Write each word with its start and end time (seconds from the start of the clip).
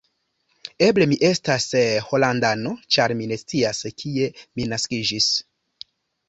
Eble 0.85 1.05
mi 1.11 1.17
estas 1.27 1.67
holandano, 2.07 2.71
ĉar 2.97 3.13
mi 3.21 3.29
ne 3.33 3.39
scias, 3.43 3.83
kie 4.01 4.31
mi 4.41 4.67
naskiĝis. 4.73 5.29